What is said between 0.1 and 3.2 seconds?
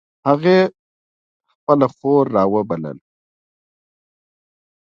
هغې خپله خور را و بلله